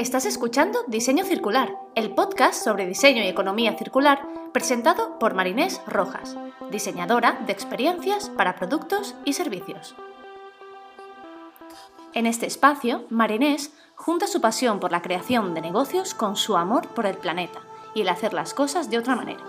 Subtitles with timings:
[0.00, 6.38] Estás escuchando Diseño Circular, el podcast sobre diseño y economía circular presentado por Marinés Rojas,
[6.70, 9.94] diseñadora de experiencias para productos y servicios.
[12.14, 16.88] En este espacio, Marinés junta su pasión por la creación de negocios con su amor
[16.88, 17.60] por el planeta
[17.94, 19.44] y el hacer las cosas de otra manera.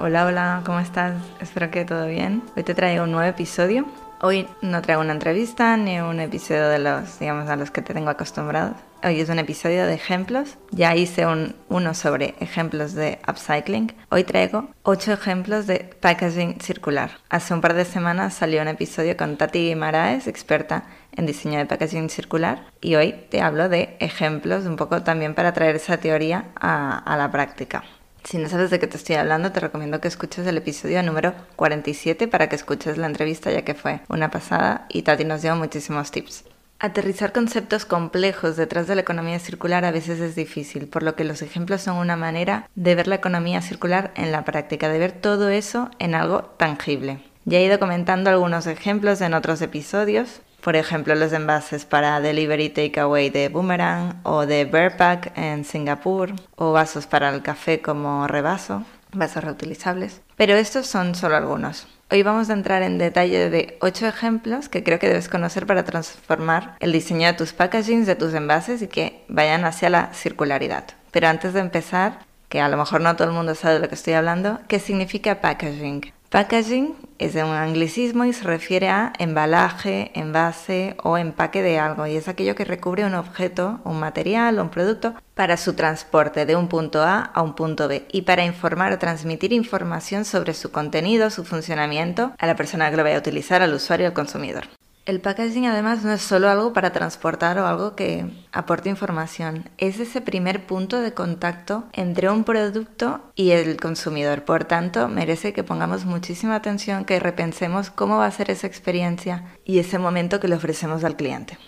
[0.00, 1.14] Hola, hola, ¿cómo estás?
[1.38, 2.42] Espero que todo bien.
[2.56, 3.86] Hoy te traigo un nuevo episodio.
[4.22, 7.94] Hoy no traigo una entrevista ni un episodio de los, digamos, a los que te
[7.94, 8.74] tengo acostumbrados.
[9.06, 10.56] Hoy es un episodio de ejemplos.
[10.70, 13.92] Ya hice un, uno sobre ejemplos de upcycling.
[14.08, 17.10] Hoy traigo ocho ejemplos de packaging circular.
[17.28, 21.66] Hace un par de semanas salió un episodio con Tati Maraes, experta en diseño de
[21.66, 26.46] packaging circular, y hoy te hablo de ejemplos un poco también para traer esa teoría
[26.58, 27.84] a, a la práctica.
[28.22, 31.34] Si no sabes de qué te estoy hablando, te recomiendo que escuches el episodio número
[31.56, 35.54] 47 para que escuches la entrevista, ya que fue una pasada y Tati nos dio
[35.56, 36.53] muchísimos tips.
[36.84, 41.24] Aterrizar conceptos complejos detrás de la economía circular a veces es difícil, por lo que
[41.24, 45.12] los ejemplos son una manera de ver la economía circular en la práctica, de ver
[45.12, 47.20] todo eso en algo tangible.
[47.46, 52.68] Ya he ido comentando algunos ejemplos en otros episodios, por ejemplo, los envases para delivery
[52.68, 58.84] takeaway de Boomerang o de Bearpack en Singapur o vasos para el café como Rebaso,
[59.10, 60.20] vasos reutilizables.
[60.36, 61.86] Pero estos son solo algunos.
[62.14, 65.82] Hoy vamos a entrar en detalle de 8 ejemplos que creo que debes conocer para
[65.82, 70.84] transformar el diseño de tus packagings, de tus envases y que vayan hacia la circularidad.
[71.10, 73.88] Pero antes de empezar, que a lo mejor no todo el mundo sabe de lo
[73.88, 76.12] que estoy hablando, ¿qué significa packaging?
[76.34, 82.16] Packaging es un anglicismo y se refiere a embalaje, envase o empaque de algo y
[82.16, 86.56] es aquello que recubre un objeto, un material o un producto para su transporte de
[86.56, 90.72] un punto A a un punto B y para informar o transmitir información sobre su
[90.72, 94.64] contenido, su funcionamiento a la persona que lo vaya a utilizar, al usuario, al consumidor.
[95.06, 100.00] El packaging además no es solo algo para transportar o algo que aporte información, es
[100.00, 104.46] ese primer punto de contacto entre un producto y el consumidor.
[104.46, 109.44] Por tanto, merece que pongamos muchísima atención, que repensemos cómo va a ser esa experiencia
[109.66, 111.58] y ese momento que le ofrecemos al cliente.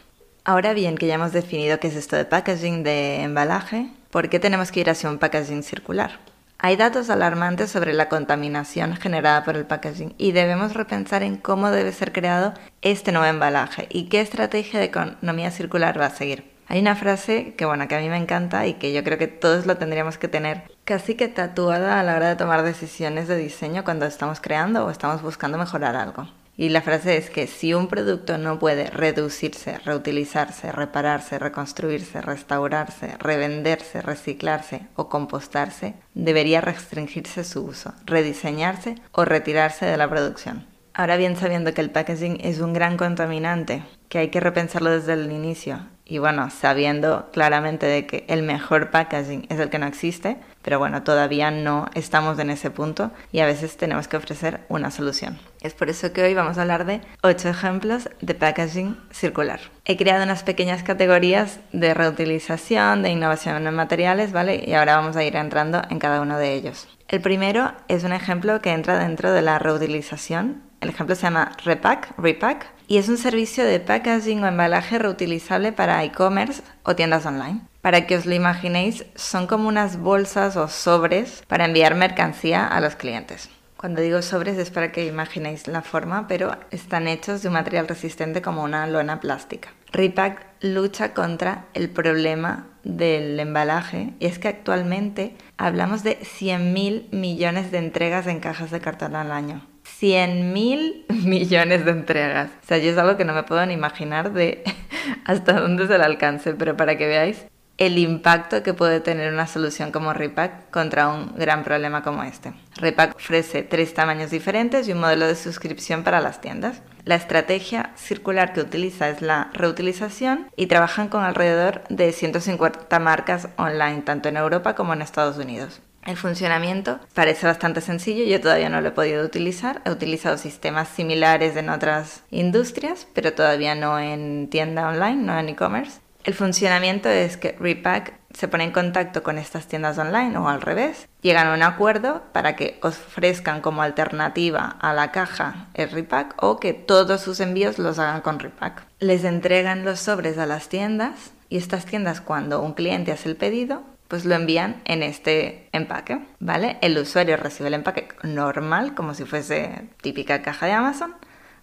[0.42, 4.38] Ahora bien, que ya hemos definido qué es esto de packaging de embalaje, ¿por qué
[4.38, 6.20] tenemos que ir hacia un packaging circular?
[6.58, 11.70] Hay datos alarmantes sobre la contaminación generada por el packaging y debemos repensar en cómo
[11.70, 16.50] debe ser creado este nuevo embalaje y qué estrategia de economía circular va a seguir.
[16.68, 19.28] Hay una frase que bueno, que a mí me encanta y que yo creo que
[19.28, 23.36] todos lo tendríamos que tener casi que tatuada a la hora de tomar decisiones de
[23.36, 26.26] diseño cuando estamos creando o estamos buscando mejorar algo.
[26.58, 33.16] Y la frase es que si un producto no puede reducirse, reutilizarse, repararse, reconstruirse, restaurarse,
[33.18, 40.66] revenderse, reciclarse o compostarse, debería restringirse su uso, rediseñarse o retirarse de la producción.
[40.94, 45.12] Ahora bien, sabiendo que el packaging es un gran contaminante, que hay que repensarlo desde
[45.12, 49.86] el inicio, y bueno, sabiendo claramente de que el mejor packaging es el que no
[49.86, 54.60] existe, pero bueno, todavía no estamos en ese punto y a veces tenemos que ofrecer
[54.68, 55.38] una solución.
[55.62, 59.58] Es por eso que hoy vamos a hablar de 8 ejemplos de packaging circular.
[59.84, 64.62] He creado unas pequeñas categorías de reutilización, de innovación en materiales, ¿vale?
[64.64, 66.88] Y ahora vamos a ir entrando en cada uno de ellos.
[67.08, 70.62] El primero es un ejemplo que entra dentro de la reutilización.
[70.80, 75.72] El ejemplo se llama Repack, Repack, y es un servicio de packaging o embalaje reutilizable
[75.72, 77.60] para e-commerce o tiendas online.
[77.80, 82.80] Para que os lo imaginéis, son como unas bolsas o sobres para enviar mercancía a
[82.80, 83.48] los clientes.
[83.76, 87.86] Cuando digo sobres es para que imaginéis la forma, pero están hechos de un material
[87.86, 89.68] resistente como una lona plástica.
[89.92, 97.70] Repack lucha contra el problema del embalaje y es que actualmente hablamos de 100.000 millones
[97.70, 99.62] de entregas en cajas de cartón al año.
[99.98, 102.50] 100 mil millones de entregas.
[102.62, 104.64] O sea, yo es algo que no me puedo ni imaginar de
[105.24, 107.46] hasta dónde es el alcance, pero para que veáis
[107.78, 112.54] el impacto que puede tener una solución como Repack contra un gran problema como este.
[112.76, 116.80] Repack ofrece tres tamaños diferentes y un modelo de suscripción para las tiendas.
[117.04, 123.48] La estrategia circular que utiliza es la reutilización y trabajan con alrededor de 150 marcas
[123.56, 125.82] online, tanto en Europa como en Estados Unidos.
[126.06, 129.82] El funcionamiento parece bastante sencillo, yo todavía no lo he podido utilizar.
[129.84, 135.48] He utilizado sistemas similares en otras industrias, pero todavía no en tienda online, no en
[135.48, 136.00] e-commerce.
[136.22, 140.60] El funcionamiento es que Repack se pone en contacto con estas tiendas online o al
[140.60, 146.34] revés, llegan a un acuerdo para que ofrezcan como alternativa a la caja el Repack
[146.42, 148.86] o que todos sus envíos los hagan con Repack.
[148.98, 153.36] Les entregan los sobres a las tiendas y estas tiendas cuando un cliente hace el
[153.36, 156.78] pedido pues lo envían en este empaque, ¿vale?
[156.80, 161.14] El usuario recibe el empaque normal, como si fuese típica caja de Amazon,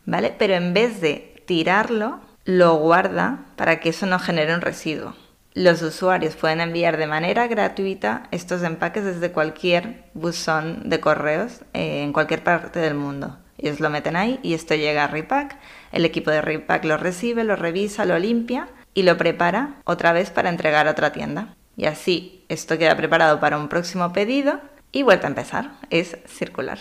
[0.06, 0.34] ¿vale?
[0.38, 5.16] Pero en vez de tirarlo, lo guarda para que eso no genere un residuo.
[5.56, 12.02] los usuarios pueden enviar de manera gratuita estos empaques desde cualquier buzón de correos eh,
[12.04, 13.38] en cualquier parte del mundo.
[13.60, 15.58] Ellos lo meten ahí y esto llega a Repack.
[15.92, 20.32] El equipo de Repack lo recibe, lo revisa, lo limpia y lo prepara otra vez
[20.32, 21.56] para entregar a otra tienda.
[21.76, 24.60] Y así esto queda preparado para un próximo pedido
[24.92, 25.72] y vuelta a empezar.
[25.90, 26.80] Es circular.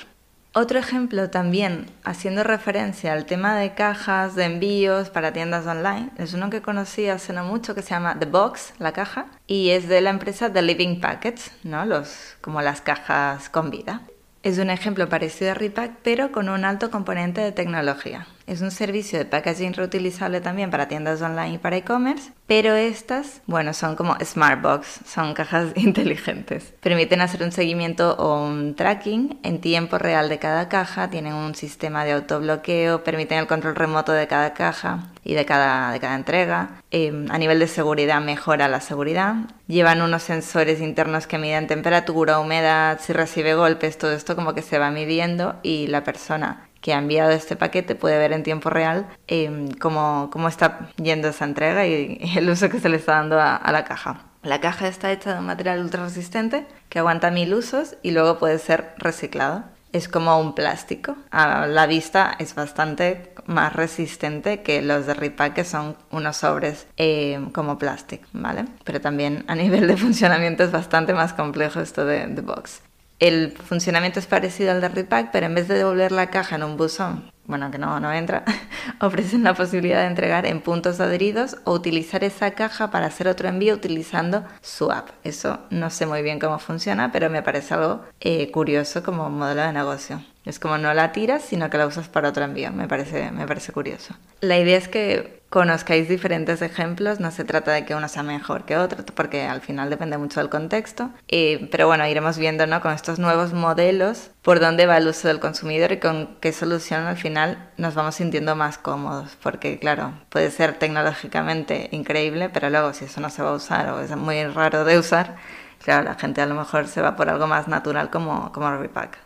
[0.54, 6.34] Otro ejemplo también, haciendo referencia al tema de cajas de envíos para tiendas online, es
[6.34, 9.88] uno que conocí hace no mucho que se llama The Box, la caja, y es
[9.88, 11.86] de la empresa The Living Packets, ¿no?
[11.86, 14.02] Los, como las cajas con vida.
[14.42, 18.26] Es un ejemplo parecido a Repack, pero con un alto componente de tecnología.
[18.46, 23.40] Es un servicio de packaging reutilizable también para tiendas online y para e-commerce, pero estas,
[23.46, 26.74] bueno, son como smart box, son cajas inteligentes.
[26.80, 31.54] Permiten hacer un seguimiento o un tracking en tiempo real de cada caja, tienen un
[31.54, 36.16] sistema de autobloqueo, permiten el control remoto de cada caja y de cada, de cada
[36.16, 36.82] entrega.
[36.90, 39.36] Em, a nivel de seguridad mejora la seguridad.
[39.66, 44.62] Llevan unos sensores internos que miden temperatura, humedad, si recibe golpes, todo esto como que
[44.62, 48.69] se va midiendo y la persona que ha enviado este paquete puede ver en tiempo
[48.69, 53.40] real em, cómo, está yendo esa entrega y, el uso que se le está dando
[53.40, 54.20] a, la caja.
[54.43, 58.38] La caja está hecha de un material ultra resistente que aguanta mil usos y luego
[58.38, 59.64] puede ser reciclado.
[59.93, 61.17] Es como un plástico.
[61.31, 66.87] A la vista es bastante más resistente que los de Repack, que son unos sobres
[66.96, 68.64] em, como plástico, ¿vale?
[68.84, 72.82] Pero también a nivel de funcionamiento es bastante más complejo esto de, de Box.
[73.22, 76.64] El funcionamiento es parecido al de Repack, pero en vez de devolver la caja en
[76.64, 78.42] un buzón, bueno, que no, no entra,
[79.00, 83.48] ofrecen la posibilidad de entregar en puntos adheridos o utilizar esa caja para hacer otro
[83.48, 85.10] envío utilizando su app.
[85.22, 89.62] Eso no sé muy bien cómo funciona, pero me parece algo eh, curioso como modelo
[89.62, 90.20] de negocio.
[90.44, 92.72] Es como no la tiras, sino que la usas para otro envío.
[92.72, 94.16] Me parece, me parece curioso.
[94.40, 98.64] La idea es que conozcáis diferentes ejemplos, no se trata de que uno sea mejor
[98.64, 102.81] que otro, porque al final depende mucho del contexto, eh, pero bueno, iremos viendo ¿no?
[102.81, 107.02] con estos nuevos modelos por dónde va el uso del consumidor y con qué solución
[107.02, 112.94] al final nos vamos sintiendo más cómodos, porque claro, puede ser tecnológicamente increíble, pero luego
[112.94, 115.37] si eso no se va a usar o es muy raro de usar,
[115.84, 119.19] claro, la gente a lo mejor se va por algo más natural como, como Repack.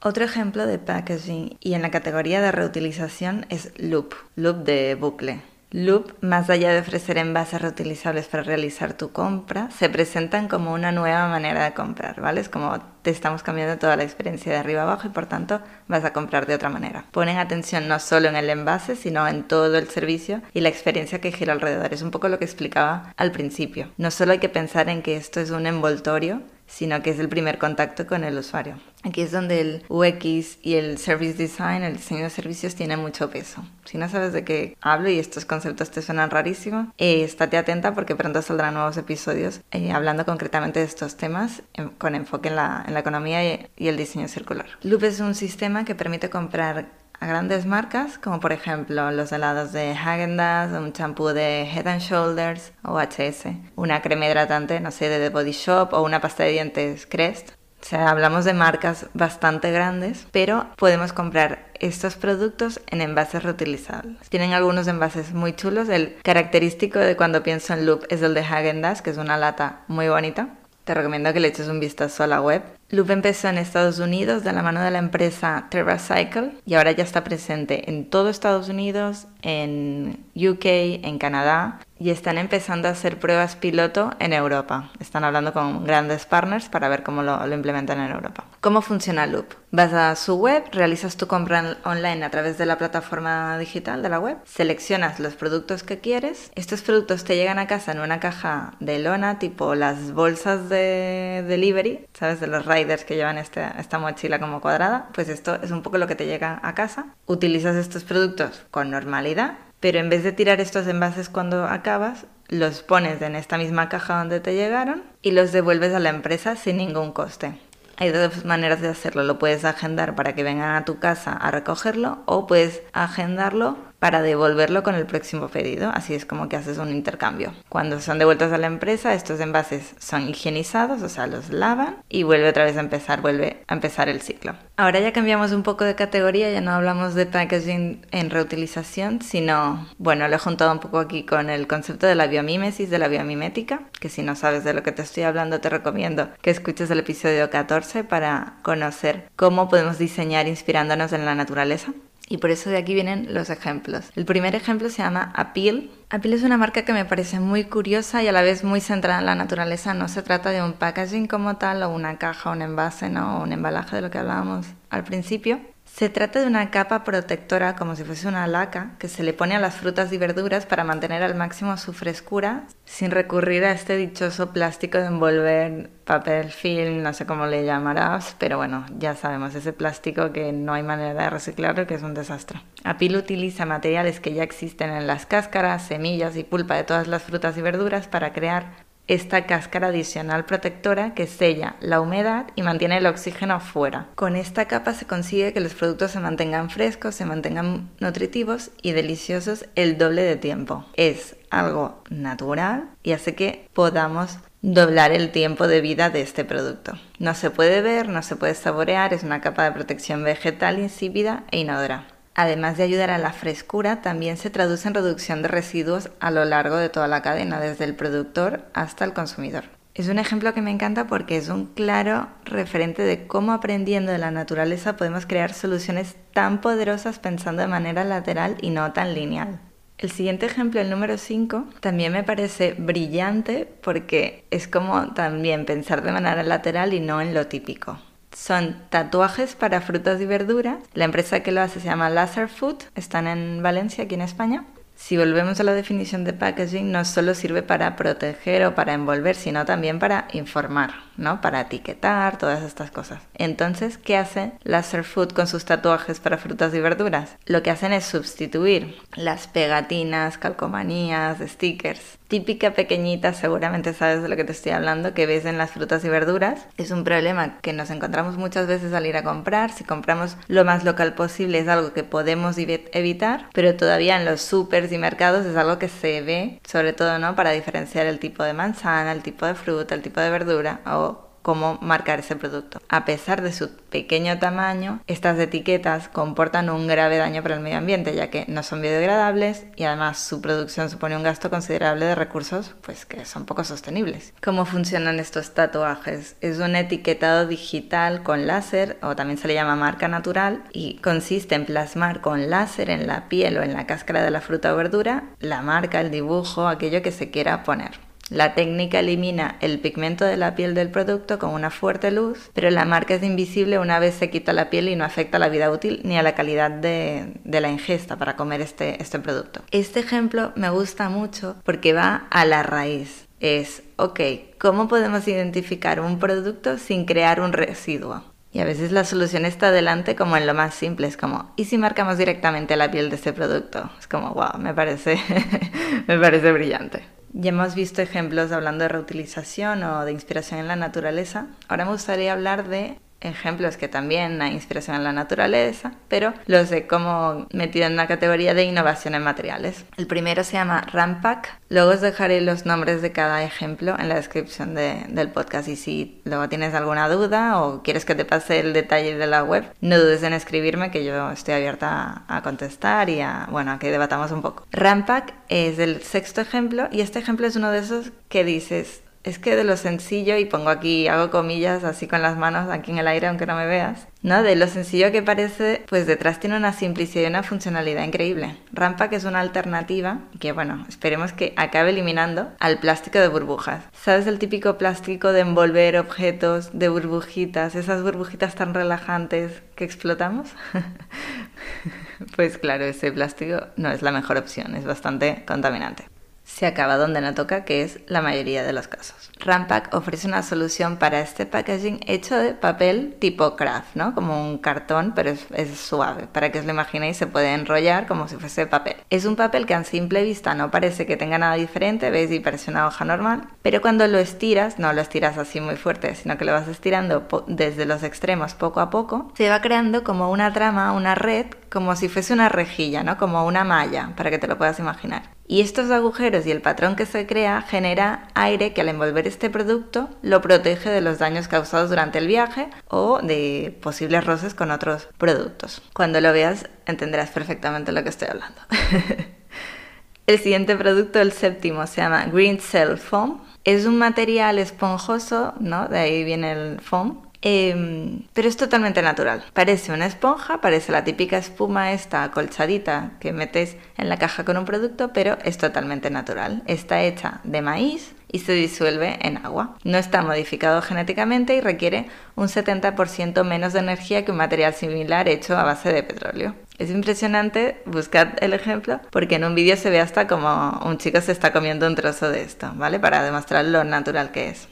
[0.00, 5.42] Otro ejemplo de packaging y en la categoría de reutilización es Loop, Loop de bucle.
[5.72, 10.92] Loop, más allá de ofrecer envases reutilizables para realizar tu compra, se presentan como una
[10.92, 12.40] nueva manera de comprar, ¿vale?
[12.40, 16.04] Es como te estamos cambiando toda la experiencia de arriba abajo y por tanto vas
[16.04, 17.04] a comprar de otra manera.
[17.10, 21.20] Ponen atención no solo en el envase, sino en todo el servicio y la experiencia
[21.20, 21.92] que gira alrededor.
[21.92, 23.90] Es un poco lo que explicaba al principio.
[23.96, 27.28] No solo hay que pensar en que esto es un envoltorio, sino que es el
[27.28, 28.78] primer contacto con el usuario.
[29.02, 33.30] Aquí es donde el UX y el Service Design, el diseño de servicios, tiene mucho
[33.30, 33.64] peso.
[33.84, 37.94] Si no sabes de qué hablo y estos conceptos te suenan rarísimos, eh, estate atenta
[37.94, 41.62] porque pronto saldrán nuevos episodios eh, hablando concretamente de estos temas
[41.98, 44.66] con enfoque en la, economía y, y el diseño circular.
[44.82, 46.88] Loop es un sistema que permite comprar
[47.20, 52.00] a grandes marcas, como por ejemplo los helados de Häagen-Dazs, un champú de Head and
[52.00, 53.46] Shoulders o HS,
[53.76, 57.50] una crema hidratante, no sé, de The Body Shop o una pasta de dientes Crest.
[57.80, 64.28] O sea, hablamos de marcas bastante grandes, pero podemos comprar estos productos en envases reutilizables.
[64.28, 65.88] Tienen algunos envases muy chulos.
[65.88, 69.82] El característico de cuando pienso en Loop es el de Häagen-Dazs, que es una lata
[69.86, 70.48] muy bonita.
[70.86, 74.44] Te recomiendo que le eches un vistazo a la web Loop empezó en Estados Unidos
[74.44, 78.68] de la mano de la empresa TerraCycle y ahora ya está presente en todo Estados
[78.68, 80.64] Unidos, en UK,
[81.02, 84.90] en Canadá y están empezando a hacer pruebas piloto en Europa.
[85.00, 88.44] Están hablando con grandes partners para ver cómo lo, implementan en Europa.
[88.66, 89.46] ¿Cómo funciona Loop?
[89.70, 94.08] Vas a su web, realizas tu compra online a través de la plataforma digital de
[94.08, 98.18] la web, seleccionas los productos que quieres, estos productos te llegan a casa en una
[98.18, 102.40] caja de lona tipo las bolsas de delivery, ¿sabes?
[102.40, 105.98] De los riders que llevan este, esta mochila como cuadrada, pues esto es un poco
[105.98, 107.14] lo que te llega a casa.
[107.26, 112.82] Utilizas estos productos con normalidad pero en vez de tirar estos envases cuando acabas, los
[112.82, 116.78] pones en esta misma caja donde te llegaron y los devuelves a la empresa sin
[116.78, 117.58] ningún coste.
[117.98, 119.22] Hay dos maneras de hacerlo.
[119.22, 124.22] Lo puedes agendar para que vengan a tu casa a recogerlo o puedes agendarlo para
[124.22, 125.90] devolverlo con el próximo pedido.
[125.92, 127.52] Así es como que haces un intercambio.
[127.68, 132.22] Cuando son devueltos a la empresa, estos envases son higienizados, o sea, los lavan y
[132.22, 134.54] vuelve otra vez a empezar, vuelve a empezar el ciclo.
[134.76, 139.88] Ahora ya cambiamos un poco de categoría, ya no hablamos de packaging en reutilización, sino,
[139.98, 143.08] bueno, lo he juntado un poco aquí con el concepto de la biomímesis, de la
[143.08, 146.92] biomimética, que si no sabes de lo que te estoy hablando, te recomiendo que escuches
[146.92, 151.92] el episodio 14 para conocer cómo podemos diseñar inspirándonos en la naturaleza
[152.28, 154.10] Y por eso de aquí vienen los ejemplos.
[154.16, 155.90] El primer ejemplo se llama Appeal.
[156.10, 159.20] Appeal es una marca que me parece muy curiosa y a la vez muy centrada
[159.20, 159.94] en la naturaleza.
[159.94, 163.38] No se trata de un packaging como tal o una caja, un envase, ¿no?
[163.38, 167.74] o un embalaje de lo que hablábamos al principio, se trata de una capa protectora
[167.76, 170.84] como si fuese una laca que se le pone a las frutas y verduras para
[170.84, 177.02] mantener al máximo su frescura sin recurrir a este dichoso plástico de envolver papel film,
[177.02, 181.24] no sé cómo le llamarás, pero bueno, ya sabemos, ese plástico que no hay manera
[181.24, 182.60] de reciclarlo que es un desastre.
[182.84, 187.22] Apil utiliza materiales que ya existen en las cáscaras, semillas y pulpa de todas las
[187.22, 192.98] frutas y verduras para crear esta cáscara adicional protectora que sella la humedad y mantiene
[192.98, 194.08] el oxígeno fuera.
[194.14, 198.92] Con esta capa se consigue que los productos se mantengan frescos, se mantengan nutritivos y
[198.92, 200.84] deliciosos el doble de tiempo.
[200.94, 206.92] Es algo natural y hace que podamos doblar el tiempo de vida de este producto.
[207.18, 211.44] No se puede ver, no se puede saborear, es una capa de protección vegetal insípida
[211.52, 216.10] e inodora además de ayudar a la frescura, también se traduce en reducción de residuos
[216.20, 219.64] a lo largo de toda la cadena, desde el productor hasta el consumidor.
[219.94, 224.18] Es un ejemplo que me encanta porque es un claro referente de cómo aprendiendo de
[224.18, 229.58] la naturaleza podemos crear soluciones tan poderosas pensando de manera lateral y no tan lineal.
[229.96, 236.02] El siguiente ejemplo, el número 5, también me parece brillante porque es como también pensar
[236.02, 237.98] de manera lateral y no en lo típico.
[238.36, 240.76] Son tatuajes para frutas y verduras.
[240.92, 242.82] La empresa que lo hace se llama Laser Food.
[242.94, 244.66] Están en Valencia, aquí en España.
[244.94, 249.36] Si volvemos a la definición de packaging, no solo sirve para proteger o para envolver,
[249.36, 251.40] sino también para informar, ¿no?
[251.40, 253.22] Para etiquetar, todas estas cosas.
[253.34, 257.36] Entonces, ¿qué hace Laser Food con sus tatuajes para frutas y verduras?
[257.46, 264.36] Lo que hacen es sustituir las pegatinas, calcomanías, stickers típica pequeñita, seguramente sabes de lo
[264.36, 266.66] que te estoy hablando, que ves en las frutas y verduras.
[266.76, 269.70] Es un problema que nos encontramos muchas veces al ir a comprar.
[269.70, 274.40] Si compramos lo más local posible es algo que podemos evitar, pero todavía en los
[274.40, 277.36] supers y mercados es algo que se ve, sobre todo, ¿no?
[277.36, 281.25] Para diferenciar el tipo de manzana, el tipo de fruta, el tipo de verdura o
[281.46, 282.80] cómo marcar ese producto.
[282.88, 287.78] A pesar de su pequeño tamaño, estas etiquetas comportan un grave daño para el medio
[287.78, 292.16] ambiente, ya que no son biodegradables y además su producción supone un gasto considerable de
[292.16, 294.34] recursos pues que son poco sostenibles.
[294.42, 296.34] ¿Cómo funcionan estos tatuajes?
[296.40, 301.54] Es un etiquetado digital con láser o también se le llama marca natural y consiste
[301.54, 304.76] en plasmar con láser en la piel o en la cáscara de la fruta o
[304.76, 308.05] verdura la marca, el dibujo, aquello que se quiera poner.
[308.30, 312.70] La técnica elimina el pigmento de la piel del producto con una fuerte luz, pero
[312.70, 315.48] la marca es invisible una vez se quita la piel y no afecta a la
[315.48, 319.62] vida útil ni a la calidad de, la ingesta para comer este, este producto.
[319.70, 323.26] Este ejemplo me gusta mucho porque va a la raíz.
[323.38, 324.20] Es, ok,
[324.58, 328.24] ¿cómo podemos identificar un producto sin crear un residuo?
[328.50, 331.66] Y a veces la solución está adelante como en lo más simple, es como, ¿y
[331.66, 333.90] si marcamos directamente la piel de ese producto?
[334.00, 335.20] Es como, wow, me parece,
[336.06, 337.15] me parece brillante.
[337.38, 341.48] Ya hemos visto ejemplos hablando de reutilización o de inspiración en la naturaleza.
[341.68, 346.70] Ahora me gustaría hablar de ejemplos que también hay inspiración en la naturaleza, pero los
[346.72, 349.84] he como metido en la categoría de innovación en materiales.
[349.96, 351.58] El primero se llama Rampack.
[351.68, 356.20] Luego os dejaré los nombres de cada ejemplo en la descripción del podcast y si
[356.24, 359.98] luego tienes alguna duda o quieres que te pase el detalle de la web, no
[359.98, 364.30] dudes en escribirme que yo estoy abierta a, contestar y a, bueno, a que debatamos
[364.30, 364.66] un poco.
[364.70, 369.40] Rampack es el sexto ejemplo y este ejemplo es uno de esos que dices, es
[369.40, 372.98] que de lo sencillo, y pongo aquí, hago comillas así con las manos aquí en
[372.98, 374.44] el aire aunque no me veas, ¿no?
[374.44, 378.56] De lo sencillo que parece, pues detrás tiene una simplicidad y una funcionalidad increíble.
[378.72, 383.82] Rampa que es una alternativa que, bueno, esperemos que acabe eliminando al plástico de burbujas.
[384.00, 390.50] ¿Sabes el típico plástico de envolver objetos de burbujitas, esas burbujitas tan relajantes que explotamos?
[392.36, 396.15] pues claro, ese plástico no es la mejor opción, es bastante contaminante
[396.56, 399.30] se acaba donde no toca, que es la mayoría de los casos.
[399.40, 404.14] Rampack ofrece una solución para este packaging hecho de papel tipo craft, ¿no?
[404.14, 406.26] Como un cartón, pero es, suave.
[406.32, 408.96] Para que os lo imaginéis, se puede enrollar como si fuese papel.
[409.10, 412.40] Es un papel que a simple vista no parece que tenga nada diferente, veis, y
[412.40, 416.38] parece una hoja normal, pero cuando lo estiras, no lo estiras así muy fuerte, sino
[416.38, 420.50] que lo vas estirando desde los extremos poco a poco, se va creando como una
[420.54, 423.18] trama, una red, como si fuese una rejilla, ¿no?
[423.18, 425.35] Como una malla, para que te lo puedas imaginar.
[425.48, 429.48] Y estos agujeros y el patrón que se crea genera aire que al envolver este
[429.48, 434.72] producto lo protege de los daños causados durante el viaje o de posibles roces con
[434.72, 435.82] otros productos.
[435.92, 438.60] Cuando lo veas entenderás perfectamente lo que estoy hablando.
[440.26, 443.42] el siguiente producto, el séptimo, se llama Green Cell Foam.
[443.62, 445.88] Es un material esponjoso, ¿no?
[445.88, 449.44] De ahí viene el foam, Em, pero es totalmente natural.
[449.52, 454.56] Parece una esponja, parece la típica espuma esta acolchadita que metes en la caja con
[454.56, 456.62] un producto, pero es totalmente natural.
[456.66, 459.76] Está hecha de maíz y se disuelve en agua.
[459.84, 465.28] No está modificado genéticamente y requiere un 70% menos de energía que un material similar
[465.28, 466.54] hecho a base de petróleo.
[466.78, 471.20] Es impresionante, buscad el ejemplo, porque en un vídeo se ve hasta como un chico
[471.20, 473.00] se está comiendo un trozo de esto, ¿vale?
[473.00, 474.68] Para demostrar lo natural que es.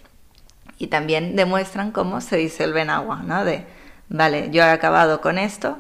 [0.79, 3.45] Y también demuestran cómo se disuelve en agua, ¿no?
[3.45, 3.65] De,
[4.09, 5.79] vale, yo he acabado con esto,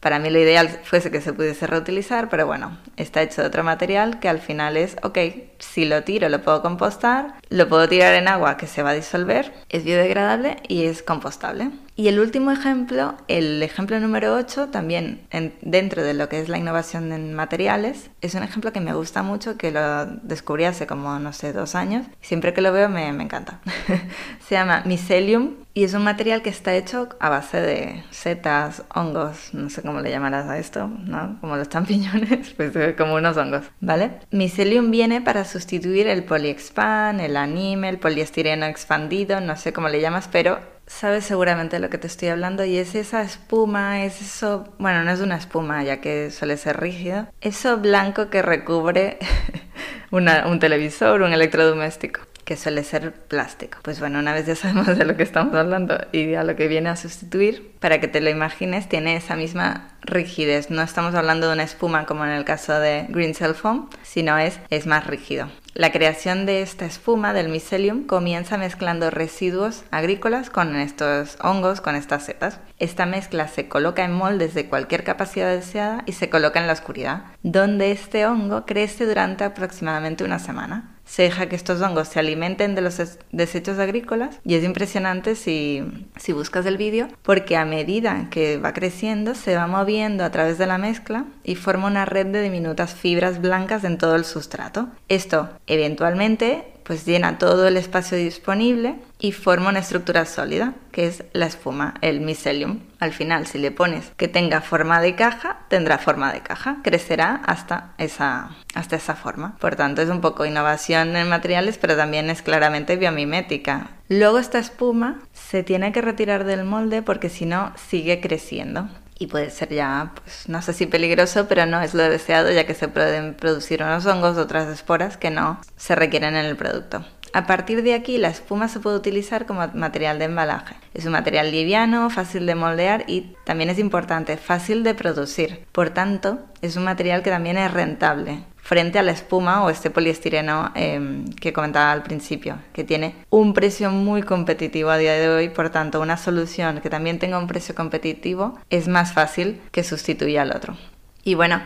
[0.00, 3.64] para mí lo ideal fuese que se pudiese reutilizar, pero bueno, está hecho de otro
[3.64, 5.18] material que al final es, ok,
[5.58, 8.94] si lo tiro lo puedo compostar, lo puedo tirar en agua que se va a
[8.94, 11.70] disolver, es biodegradable y es compostable.
[11.98, 15.26] Y el último ejemplo, el ejemplo número 8, también
[15.62, 19.24] dentro de lo que es la innovación en materiales, es un ejemplo que me gusta
[19.24, 22.06] mucho, que lo descubrí hace como, no sé, dos años.
[22.20, 23.58] Siempre que lo veo me, me encanta.
[24.48, 29.52] Se llama Mycelium y es un material que está hecho a base de setas, hongos,
[29.52, 31.36] no sé cómo le llamarás a esto, ¿no?
[31.40, 34.20] Como los champiñones, pues eh, como unos hongos, ¿vale?
[34.30, 40.00] Mycelium viene para sustituir el polyexpan, el anime, el poliestireno expandido, no sé cómo le
[40.00, 44.20] llamas, pero sabes seguramente de lo que te estoy hablando y es esa espuma, es
[44.20, 49.18] eso, bueno, no es una espuma ya que suele ser rígido, eso blanco que recubre
[50.10, 53.76] un televisor, un electrodoméstico que suele ser plástico.
[53.82, 56.66] Pues bueno, una vez ya sabemos de lo que estamos hablando y a lo que
[56.66, 60.70] viene a sustituir, para que te lo imagines, tiene esa misma rigidez.
[60.70, 64.38] No estamos hablando de una espuma como en el caso de Green Cell Foam, sino
[64.38, 65.48] es, es más rígido.
[65.74, 71.94] La creación de esta espuma del mycelium comienza mezclando residuos agrícolas con estos hongos, con
[71.94, 72.58] estas setas.
[72.80, 76.72] Esta mezcla se coloca en moldes de cualquier capacidad deseada y se coloca en la
[76.72, 82.20] oscuridad, donde este hongo crece durante aproximadamente una semana se deja que estos hongos se
[82.20, 83.00] alimenten de los
[83.32, 85.82] desechos agrícolas y es impresionante si,
[86.16, 90.58] si buscas el vídeo porque a medida que va creciendo se va moviendo a través
[90.58, 94.88] de la mezcla y forma una red de diminutas fibras blancas en todo el sustrato.
[95.08, 101.22] Esto eventualmente pues llena todo el espacio disponible y forma una estructura sólida, que es
[101.34, 102.80] la espuma, el mycelium.
[102.98, 107.42] Al final, si le pones que tenga forma de caja, tendrá forma de caja, crecerá
[107.44, 109.58] hasta esa, hasta esa forma.
[109.58, 113.90] Por tanto, es un poco innovación en materiales, pero también es claramente biomimética.
[114.08, 119.26] Luego esta espuma se tiene que retirar del molde porque si no sigue creciendo y
[119.26, 122.74] puede ser ya, pues no sé si peligroso, pero no es lo deseado ya que
[122.74, 127.04] se pueden producir unos hongos o otras esporas que no se requieren en el producto.
[127.34, 130.76] A partir de aquí, la espuma se puede utilizar como material de embalaje.
[130.94, 135.66] Es un material liviano, fácil de moldear y también es importante, fácil de producir.
[135.72, 139.88] Por tanto, es un material que también es rentable frente a la espuma o este
[139.88, 145.30] poliestireno em, que comentaba al principio, que tiene un precio muy competitivo a día de
[145.30, 149.82] hoy, por tanto una solución que también tenga un precio competitivo es más fácil que
[149.84, 150.76] sustituya al otro.
[151.24, 151.62] Y bueno,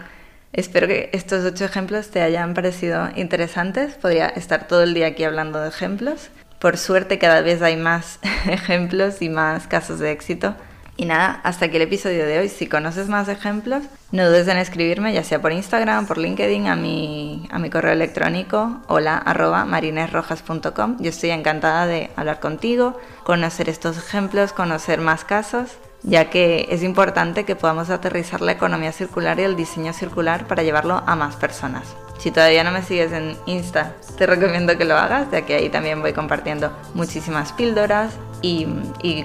[0.54, 3.94] Espero que estos ocho ejemplos te hayan parecido interesantes.
[3.94, 6.28] Podría estar todo el día aquí hablando de ejemplos.
[6.58, 10.54] Por suerte cada vez hay más ejemplos y más casos de éxito
[11.02, 12.48] y nada, hasta aquí el episodio de hoy.
[12.48, 16.76] Si conoces más ejemplos, no dudes en escribirme, ya sea por Instagram, por LinkedIn, a
[16.76, 20.98] mi, a mi correo electrónico, hola arroba marinesrojas.com.
[21.00, 25.70] Yo estoy encantada de hablar contigo, conocer estos ejemplos, conocer más casos,
[26.02, 30.62] ya que es importante que podamos aterrizar la economía circular y el diseño circular para
[30.62, 31.84] llevarlo a más personas.
[32.18, 35.68] Si todavía no me sigues en Insta, te recomiendo que lo hagas, ya que ahí
[35.68, 38.66] también voy compartiendo muchísimas píldoras y,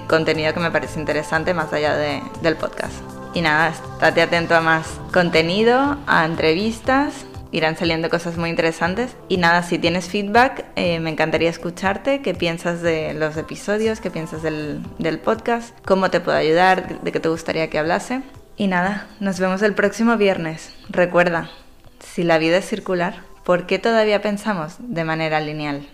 [0.08, 2.94] contenido que me parece interesante más allá del podcast.
[3.34, 9.16] Y nada, estate atento a más contenido, a entrevistas, irán saliendo cosas muy interesantes.
[9.28, 14.10] Y nada, si tienes feedback, eh, me encantaría escucharte, qué piensas de los episodios, qué
[14.10, 18.22] piensas del, del podcast, cómo te puedo ayudar, de qué te gustaría que hablase.
[18.56, 20.74] Y nada, nos vemos el próximo viernes.
[20.88, 21.50] Recuerda,
[22.00, 25.86] si la vida es circular, ¿por qué todavía pensamos de manera lineal?